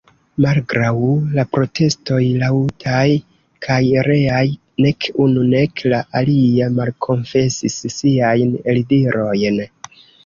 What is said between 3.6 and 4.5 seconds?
kaj reaj,